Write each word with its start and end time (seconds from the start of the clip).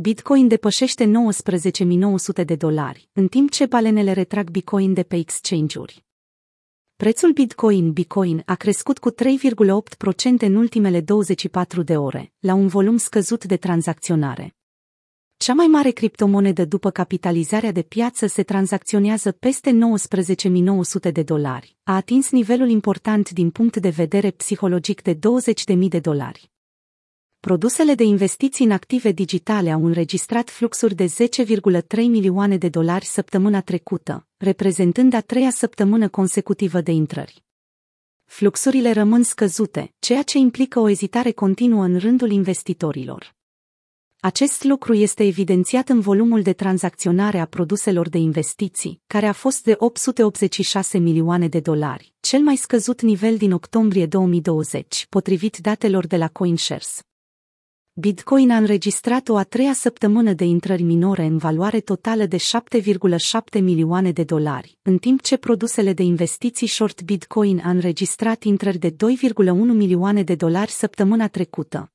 Bitcoin 0.00 0.48
depășește 0.48 1.10
19.900 2.40 2.44
de 2.44 2.54
dolari, 2.54 3.08
în 3.12 3.28
timp 3.28 3.50
ce 3.50 3.66
balenele 3.66 4.12
retrag 4.12 4.50
Bitcoin 4.50 4.94
de 4.94 5.02
pe 5.02 5.16
exchange-uri. 5.16 6.04
Prețul 6.96 7.32
Bitcoin 7.32 7.92
Bitcoin 7.92 8.42
a 8.46 8.54
crescut 8.54 8.98
cu 8.98 9.10
3,8% 9.10 9.14
în 10.38 10.54
ultimele 10.54 11.00
24 11.00 11.82
de 11.82 11.96
ore, 11.96 12.32
la 12.38 12.54
un 12.54 12.66
volum 12.66 12.96
scăzut 12.96 13.44
de 13.44 13.56
tranzacționare. 13.56 14.56
Cea 15.36 15.54
mai 15.54 15.66
mare 15.66 15.90
criptomonedă 15.90 16.64
după 16.64 16.90
capitalizarea 16.90 17.72
de 17.72 17.82
piață 17.82 18.26
se 18.26 18.42
tranzacționează 18.42 19.32
peste 19.32 19.78
19.900 21.08 21.12
de 21.12 21.22
dolari, 21.22 21.76
a 21.82 21.94
atins 21.94 22.30
nivelul 22.30 22.68
important 22.68 23.30
din 23.30 23.50
punct 23.50 23.76
de 23.76 23.88
vedere 23.88 24.30
psihologic 24.30 25.02
de 25.02 25.14
20.000 25.14 25.78
de 25.88 25.98
dolari. 25.98 26.50
Produsele 27.48 27.94
de 27.94 28.02
investiții 28.02 28.64
în 28.64 28.70
active 28.70 29.12
digitale 29.12 29.70
au 29.70 29.84
înregistrat 29.84 30.50
fluxuri 30.50 30.94
de 30.94 31.04
10,3 31.04 31.96
milioane 31.96 32.56
de 32.56 32.68
dolari 32.68 33.04
săptămâna 33.04 33.60
trecută, 33.60 34.26
reprezentând 34.36 35.14
a 35.14 35.20
treia 35.20 35.50
săptămână 35.50 36.08
consecutivă 36.08 36.80
de 36.80 36.90
intrări. 36.90 37.44
Fluxurile 38.24 38.92
rămân 38.92 39.22
scăzute, 39.22 39.94
ceea 39.98 40.22
ce 40.22 40.38
implică 40.38 40.80
o 40.80 40.88
ezitare 40.88 41.32
continuă 41.32 41.84
în 41.84 41.98
rândul 41.98 42.30
investitorilor. 42.30 43.34
Acest 44.20 44.64
lucru 44.64 44.94
este 44.94 45.24
evidențiat 45.24 45.88
în 45.88 46.00
volumul 46.00 46.42
de 46.42 46.52
tranzacționare 46.52 47.38
a 47.38 47.46
produselor 47.46 48.08
de 48.08 48.18
investiții, 48.18 49.00
care 49.06 49.26
a 49.26 49.32
fost 49.32 49.64
de 49.64 49.74
886 49.78 50.98
milioane 50.98 51.48
de 51.48 51.60
dolari, 51.60 52.14
cel 52.20 52.40
mai 52.40 52.56
scăzut 52.56 53.02
nivel 53.02 53.36
din 53.36 53.52
octombrie 53.52 54.06
2020, 54.06 55.06
potrivit 55.08 55.56
datelor 55.56 56.06
de 56.06 56.16
la 56.16 56.28
CoinShares. 56.28 57.02
Bitcoin 58.00 58.50
a 58.50 58.56
înregistrat 58.56 59.28
o 59.28 59.36
a 59.36 59.42
treia 59.42 59.72
săptămână 59.72 60.32
de 60.32 60.44
intrări 60.44 60.82
minore 60.82 61.24
în 61.24 61.36
valoare 61.36 61.80
totală 61.80 62.26
de 62.26 62.36
7,7 62.36 63.60
milioane 63.60 64.12
de 64.12 64.24
dolari, 64.24 64.78
în 64.82 64.98
timp 64.98 65.22
ce 65.22 65.36
produsele 65.36 65.92
de 65.92 66.02
investiții 66.02 66.66
short 66.66 67.02
Bitcoin 67.02 67.60
a 67.64 67.70
înregistrat 67.70 68.42
intrări 68.42 68.78
de 68.78 68.90
2,1 68.90 68.96
milioane 69.74 70.22
de 70.22 70.34
dolari 70.34 70.70
săptămâna 70.70 71.28
trecută. 71.28 71.92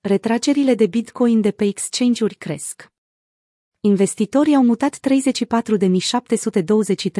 Retragerile 0.00 0.74
de 0.74 0.86
Bitcoin 0.86 1.40
de 1.40 1.50
pe 1.50 1.64
exchange-uri 1.64 2.34
cresc. 2.34 2.92
Investitorii 3.80 4.54
au 4.54 4.64
mutat 4.64 4.98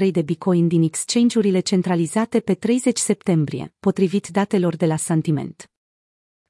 34.723 0.05 0.11
de 0.11 0.22
Bitcoin 0.22 0.69
din 0.69 0.83
exchange-urile 0.83 1.61
centralizate 1.61 2.41
pe 2.41 2.55
30 2.55 2.98
septembrie, 2.98 3.74
potrivit 3.80 4.28
datelor 4.28 4.77
de 4.77 4.86
la 4.86 4.96
Sentiment. 4.96 5.70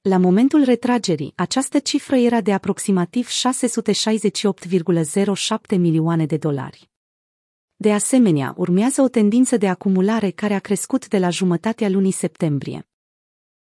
La 0.03 0.19
momentul 0.19 0.65
retragerii, 0.65 1.33
această 1.37 1.79
cifră 1.79 2.17
era 2.17 2.41
de 2.41 2.53
aproximativ 2.53 3.29
668,07 3.29 5.79
milioane 5.79 6.27
de 6.27 6.37
dolari. 6.37 6.91
De 7.77 7.93
asemenea, 7.93 8.55
urmează 8.57 9.03
o 9.03 9.09
tendință 9.09 9.57
de 9.57 9.69
acumulare 9.69 10.31
care 10.31 10.55
a 10.55 10.59
crescut 10.59 11.09
de 11.09 11.19
la 11.19 11.31
jumătatea 11.31 11.89
lunii 11.89 12.11
septembrie. 12.11 12.89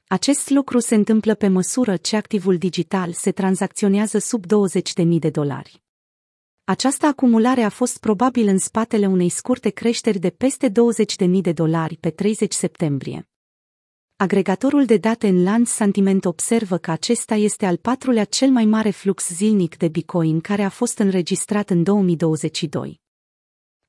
Acest 0.07 0.51
lucru 0.51 0.79
se 0.79 0.95
întâmplă 0.95 1.35
pe 1.35 1.49
măsură 1.49 1.97
ce 1.97 2.17
activul 2.17 2.59
digital 2.59 3.13
se 3.13 3.33
tranzacționează 3.33 4.19
sub 4.19 4.45
20.000 4.45 4.49
de 5.19 5.31
dolari. 5.31 5.83
Această 6.65 7.07
acumulare 7.07 7.63
a 7.63 7.69
fost 7.69 7.99
probabil 7.99 8.49
în 8.49 8.59
spatele 8.59 9.07
unei 9.07 9.29
scurte 9.29 9.71
creșteri 9.71 10.19
de 10.19 10.31
peste 10.31 10.69
20.000 10.69 10.73
de 11.41 11.53
dolari 11.53 11.97
pe 11.97 12.11
30 12.11 12.53
septembrie. 12.53 13.29
Agregatorul 14.19 14.85
de 14.85 14.97
date 14.97 15.29
în 15.29 15.43
lanț 15.43 15.71
Sentiment 15.71 16.25
observă 16.25 16.79
că 16.79 16.91
acesta 16.91 17.35
este 17.35 17.67
al 17.67 17.77
patrulea 17.77 18.25
cel 18.25 18.51
mai 18.51 18.65
mare 18.65 18.91
flux 18.91 19.29
zilnic 19.29 19.77
de 19.77 19.89
Bitcoin 19.89 20.41
care 20.41 20.63
a 20.63 20.69
fost 20.69 20.99
înregistrat 20.99 21.71
în 21.71 21.83
2022. 21.83 23.01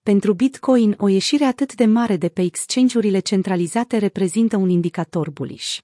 Pentru 0.03 0.33
Bitcoin, 0.33 0.95
o 0.97 1.07
ieșire 1.07 1.43
atât 1.43 1.75
de 1.75 1.85
mare 1.85 2.17
de 2.17 2.29
pe 2.29 2.41
exchange-urile 2.41 3.19
centralizate 3.19 3.97
reprezintă 3.97 4.57
un 4.57 4.69
indicator 4.69 5.29
bullish. 5.29 5.77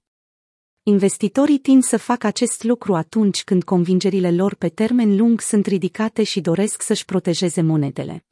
Investitorii 0.82 1.58
tind 1.58 1.82
să 1.82 1.96
facă 1.96 2.26
acest 2.26 2.62
lucru 2.62 2.94
atunci 2.94 3.44
când 3.44 3.64
convingerile 3.64 4.32
lor 4.32 4.54
pe 4.54 4.68
termen 4.68 5.16
lung 5.16 5.40
sunt 5.40 5.66
ridicate 5.66 6.22
și 6.22 6.40
doresc 6.40 6.82
să-și 6.82 7.04
protejeze 7.04 7.62
monedele. 7.62 8.24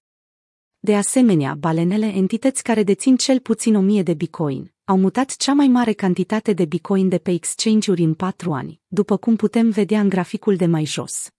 De 0.79 0.97
asemenea, 0.97 1.55
balenele, 1.55 2.07
entități 2.07 2.63
care 2.63 2.83
dețin 2.83 3.17
cel 3.17 3.41
puțin 3.41 3.75
1000 3.75 4.03
de 4.03 4.15
bitcoin, 4.15 4.72
au 4.85 4.99
mutat 4.99 5.37
cea 5.37 5.53
mai 5.53 5.69
mare 5.69 5.93
cantitate 5.93 6.53
de 6.53 6.65
bitcoin 6.65 7.09
de 7.09 7.19
pe 7.19 7.31
exchange-uri 7.31 8.03
în 8.03 8.15
patru 8.15 8.53
ani, 8.53 8.81
după 8.87 9.17
cum 9.17 9.37
putem 9.37 9.71
vedea 9.71 10.01
în 10.01 10.09
graficul 10.09 10.57
de 10.57 10.67
mai 10.67 10.85
jos. 10.85 11.31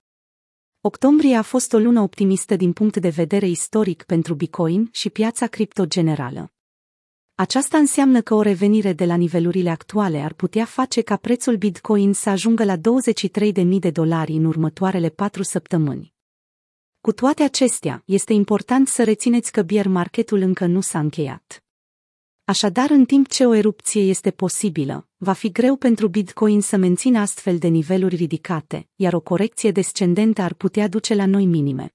Octombrie 0.82 1.36
a 1.36 1.42
fost 1.42 1.74
o 1.74 1.78
lună 1.78 2.02
optimistă 2.02 2.56
din 2.56 2.74
punct 2.74 2.98
de 2.98 3.10
vedere 3.10 3.48
istoric 3.48 4.04
pentru 4.04 4.34
bitcoin 4.34 4.90
și 4.92 5.10
piața 5.10 5.48
cripto 5.48 5.86
generală. 5.86 6.52
Aceasta 7.36 7.78
înseamnă 7.78 8.22
că 8.22 8.34
o 8.34 8.42
revenire 8.42 8.94
de 8.94 9.06
la 9.06 9.16
nivelurile 9.16 9.70
actuale 9.70 10.22
ar 10.22 10.34
putea 10.34 10.66
face 10.66 11.02
ca 11.02 11.16
prețul 11.16 11.56
Bitcoin 11.58 12.14
să 12.14 12.30
ajungă 12.30 12.64
la 12.64 12.76
23.000 12.78 13.80
de 13.80 13.92
dolari 13.92 14.32
în 14.32 14.46
următoarele 14.46 15.10
patru 15.10 15.44
săptămâni. 15.44 16.14
Cu 17.02 17.12
toate 17.12 17.44
acestea, 17.44 18.04
este 18.06 18.34
important 18.34 18.88
să 18.88 19.04
rețineți 19.04 19.52
că 19.52 19.62
bear 19.62 19.88
marketul 19.88 20.40
încă 20.40 20.66
nu 20.66 20.82
s-a 20.82 21.00
încheiat. 21.00 21.63
Așadar, 22.46 22.90
în 22.90 23.06
timp 23.06 23.28
ce 23.28 23.46
o 23.46 23.54
erupție 23.54 24.02
este 24.02 24.32
posibilă, 24.32 25.08
va 25.18 25.34
fi 25.34 25.52
greu 25.52 25.76
pentru 25.76 26.08
Bitcoin 26.08 26.62
să 26.62 26.78
mențină 26.78 27.20
astfel 27.20 27.58
de 27.58 27.68
niveluri 27.68 28.16
ridicate, 28.16 28.88
iar 28.96 29.14
o 29.14 29.20
corecție 29.20 29.72
descendentă 29.72 30.42
ar 30.42 30.54
putea 30.54 30.88
duce 30.88 31.16
la 31.16 31.26
noi 31.26 31.46
minime. 31.46 31.94